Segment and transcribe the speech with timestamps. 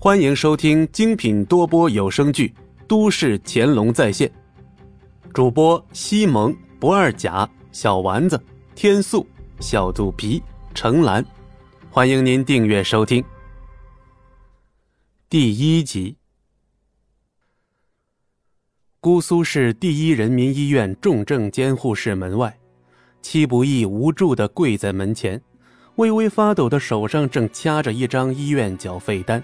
[0.00, 2.54] 欢迎收听精品多播有声剧
[2.86, 4.28] 《都市乾隆在线》，
[5.34, 8.40] 主播西蒙、不二甲、小丸子、
[8.76, 9.26] 天素、
[9.58, 10.40] 小肚皮、
[10.72, 11.26] 程兰，
[11.90, 13.24] 欢迎您订阅收听。
[15.28, 16.16] 第一集，
[19.00, 22.56] 姑苏市第一人民医院重症监护室门外，
[23.20, 25.42] 戚不义无助的跪在门前。
[25.96, 29.42] 微微发抖的手上正掐着一张医院缴费单，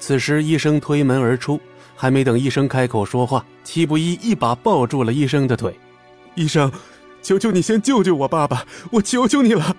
[0.00, 1.60] 此时医生推门而出，
[1.94, 5.78] 还没等医生开口说话，戚不一一把抱住了医生的腿
[6.34, 6.72] ：“医生，
[7.22, 9.76] 求求你先救救我爸爸，我求求你了。”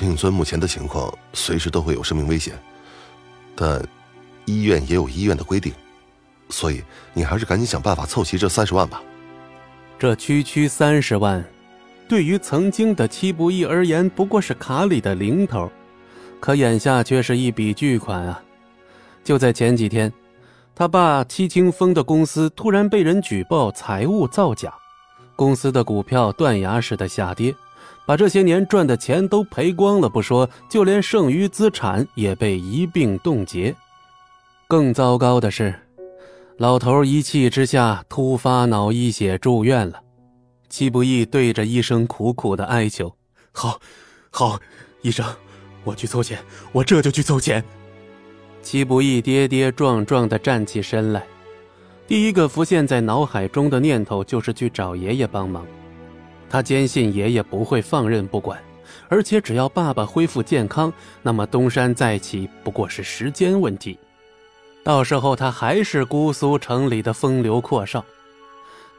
[0.00, 2.58] 令尊目前的情况随时都会有生命危险，
[3.54, 3.82] 但
[4.44, 5.72] 医院也有医院的规定，
[6.48, 6.82] 所以
[7.14, 9.00] 你还是赶紧想办法凑齐这三十万吧。
[9.98, 11.42] 这区区三十万。
[12.08, 15.70] 对于曾经的戚不义而言，不过是卡里的零头，
[16.40, 18.42] 可眼下却是一笔巨款啊！
[19.22, 20.12] 就在前几天，
[20.74, 24.72] 他爸戚清风的公司突然被人举报财务造假，
[25.36, 27.54] 公司的股票断崖式的下跌，
[28.06, 33.74] 把这些年赚的钱都赔光了不说，就连剩余资产也被一并冻结。
[34.66, 35.74] 更糟糕的是，
[36.56, 40.00] 老头一气之下突发脑溢血住院了。
[40.68, 43.12] 戚不易对着医生苦苦的哀求
[43.52, 43.80] ：“好，
[44.30, 44.58] 好，
[45.02, 45.26] 医生，
[45.82, 46.38] 我去凑钱，
[46.72, 47.62] 我这就去凑钱。”
[48.62, 51.26] 戚不义跌跌撞撞的站起身来，
[52.06, 55.66] 第一个浮现在脑海中的念头就是去找爷爷帮忙。
[56.48, 58.62] 他坚信爷爷不会放任不管，
[59.08, 63.98] 而且只要爸爸恢复健康，那么东山再起不过是时间问题。
[64.82, 68.04] 到时候他还是姑苏城里的风流阔少。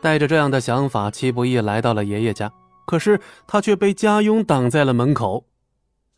[0.02, 2.52] 带着这样的想法，戚不义来到了爷爷家，
[2.86, 5.46] 可是他却被家佣挡在了门口。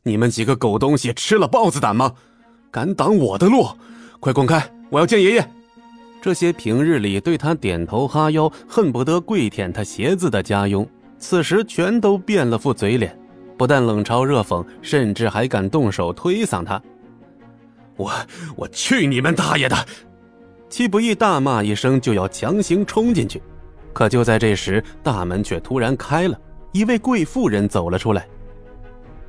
[0.03, 2.13] 你们几个狗东西，吃了豹子胆吗？
[2.73, 3.67] 敢挡我的路，
[4.19, 4.67] 快滚开！
[4.89, 5.47] 我要见爷爷。
[6.19, 10.87] 这些平日里对他点头哈腰、恨不得跪舔他鞋子的家佣，
[11.19, 13.15] 此时全都变了副嘴脸，
[13.59, 16.81] 不但冷嘲热讽，甚至还敢动手推搡他。
[17.95, 18.11] 我
[18.55, 19.75] 我去你们大爷的！
[20.67, 23.39] 戚不义大骂一声，就要强行冲进去。
[23.93, 26.35] 可就在这时，大门却突然开了，
[26.71, 28.27] 一位贵妇人走了出来。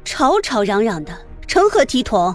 [0.03, 1.13] 吵吵嚷嚷的，
[1.47, 2.35] 成何体统？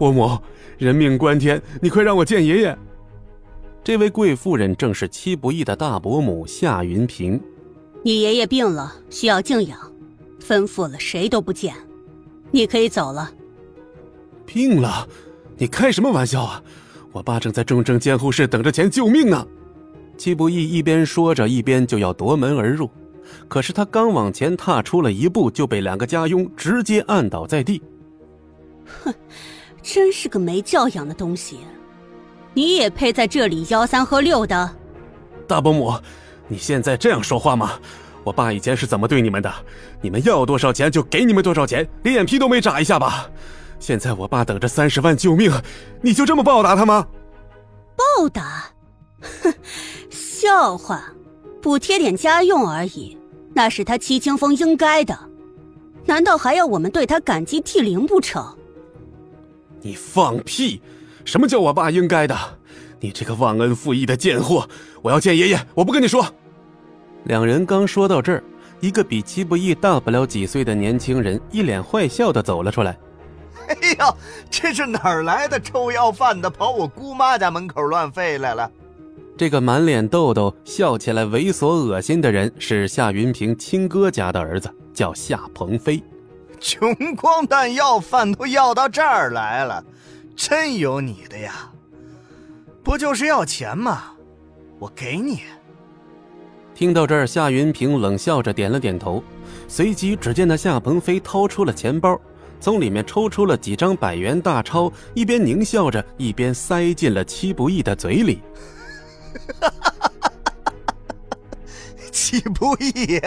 [0.00, 0.38] 伯母，
[0.78, 2.78] 人命关天，你快让我见爷爷。
[3.84, 7.38] 这位贵妇人正是戚不义的大伯母夏云平。
[8.02, 9.78] 你爷爷病了，需要静养，
[10.42, 11.74] 吩咐了谁都不见，
[12.50, 13.30] 你可以走了。
[14.46, 15.06] 病了？
[15.58, 16.62] 你开什么玩笑啊！
[17.12, 19.46] 我爸正在重症监护室等着钱救命呢。
[20.16, 22.88] 戚不义一边说着，一边就要夺门而入，
[23.48, 27.82] 可是他刚往前踏出了一步，就被两个家佣直接按倒在地。
[29.04, 29.14] 哼，
[29.82, 31.58] 真是个没教养的东西！
[32.54, 34.76] 你也配在这里吆三喝六的？
[35.46, 35.94] 大伯母，
[36.48, 37.78] 你现在这样说话吗？
[38.22, 39.52] 我爸以前是怎么对你们的？
[40.02, 43.30] 你们要多少钱就给你们多少钱，连眼皮都没眨一下吧？
[43.78, 45.50] 现在我爸等着三十万救命，
[46.02, 47.06] 你就这么报答他吗？
[47.96, 48.70] 报答？
[49.42, 49.54] 哼！
[50.10, 51.02] 笑话，
[51.62, 53.16] 补贴点家用而已，
[53.54, 55.18] 那是他戚清风应该的，
[56.04, 58.56] 难道还要我们对他感激涕零不成？
[59.82, 60.80] 你放屁！
[61.24, 62.36] 什么叫我爸应该的？
[63.00, 64.68] 你这个忘恩负义的贱货！
[65.02, 66.26] 我要见爷爷，我不跟你说。
[67.24, 68.42] 两人刚说到这儿，
[68.80, 72.98] 一个比戚不易大不了几岁的年轻人一脸坏笑的走了出来。
[73.68, 74.16] 哎呦，
[74.50, 78.70] 这是哪儿来的臭要饭的，跑我姑妈家门口乱吠来了？
[79.36, 86.02] 这个满脸痘痘、笑起来猥琐恶心的人是夏云平亲哥家的儿子，叫夏鹏飞。
[86.60, 89.82] 穷光蛋要饭都要到这儿来了，
[90.36, 91.70] 真有你的呀！
[92.84, 94.12] 不就是要钱吗？
[94.78, 95.40] 我给你。
[96.74, 99.22] 听到这儿，夏云平冷笑着点了点头，
[99.68, 102.18] 随即只见那夏鹏飞掏出了钱包，
[102.60, 108.42] 从里面抽出了几张百元大钞，一边狞笑着，一边塞进了戚不义的嘴里。
[109.60, 109.72] 哈，
[112.12, 113.20] 戚不义，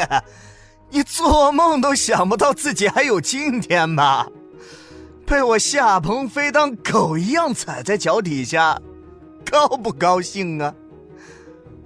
[0.94, 4.28] 你做梦都想不到自己还有今天吧？
[5.26, 8.80] 被我夏鹏飞当狗一样踩在脚底下，
[9.50, 10.72] 高不高兴啊？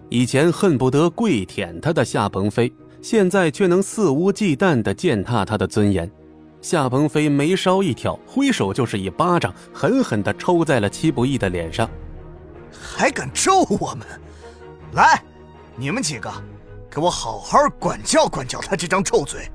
[0.09, 6.12] 以前恨不得跪舔他的夏鹏飞，现在却能肆无忌惮地践踏他的尊严。
[6.59, 11.89] 夏鹏飞眉梢一挑，挥手就是一巴掌，狠狠地抽在了戚不义的脸上。
[12.77, 14.06] 还敢咒我们？
[14.92, 15.24] 来，
[15.77, 16.30] 你们几个，
[16.89, 19.50] 给我好好管教管教他这张臭嘴，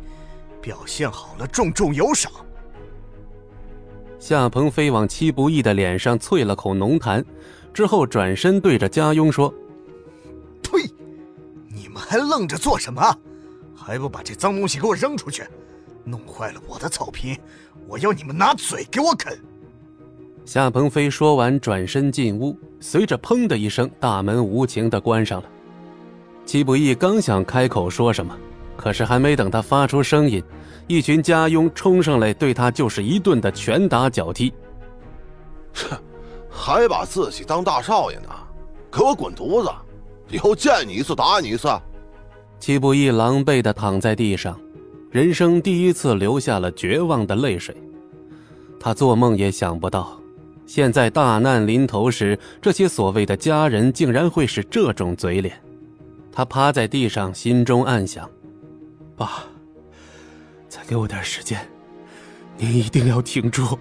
[0.60, 2.30] 表现好了重重有赏。
[4.18, 7.24] 夏鹏飞往戚不义的脸上啐了口浓痰，
[7.74, 9.52] 之后转身对着家佣说
[10.62, 10.88] ：“呸！
[11.68, 13.02] 你们还愣着做什么？
[13.74, 15.42] 还不把这脏东西给我扔出去！
[16.04, 17.36] 弄坏了我的草坪，
[17.88, 19.36] 我要你们拿嘴给我啃！”
[20.44, 25.48] 夏鹏飞说完，转身进屋，随着“砰”的一声，大门无情的关上了。
[26.44, 28.36] 戚不义刚想开口说什么，
[28.76, 30.42] 可是还没等他发出声音。
[30.88, 34.52] 一群家佣冲上来，对他就是一顿的拳打脚踢。
[35.74, 35.96] 哼，
[36.50, 38.28] 还把自己当大少爷呢？
[38.90, 39.70] 给我滚犊子！
[40.28, 41.68] 以后见你一次打你一次。
[42.58, 44.60] 戚不义狼狈的躺在地上，
[45.10, 47.74] 人生第一次流下了绝望的泪水。
[48.78, 50.20] 他做梦也想不到，
[50.66, 55.58] 现在大难临头时，这些所谓的家人竟然会是这种嘴脸。
[56.32, 58.28] 他趴在地上，心中暗想：
[59.14, 59.44] 爸。
[60.66, 61.68] 再给我点时间，
[62.56, 63.78] 您一定要挺住。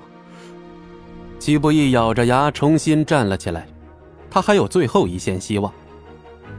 [1.39, 3.65] 齐不易咬着牙重新站了起来，
[4.29, 5.73] 他还有最后一线希望。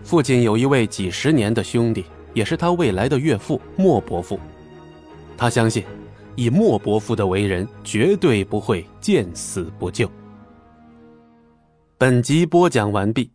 [0.02, 4.40] 父亲有一位几十年的兄弟，也是他未来的岳父莫伯父。
[5.36, 5.84] 他相信，
[6.34, 10.10] 以莫伯父的为人，绝对不会见死不救。
[11.98, 13.30] 本集播讲完毕，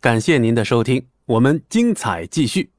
[0.00, 2.73] 感谢您的收听，我们精彩继续。